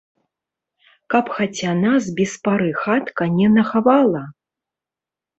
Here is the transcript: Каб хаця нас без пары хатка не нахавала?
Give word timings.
Каб 1.13 1.25
хаця 1.39 1.73
нас 1.81 2.07
без 2.19 2.33
пары 2.47 2.69
хатка 2.83 3.27
не 3.35 3.47
нахавала? 3.57 4.23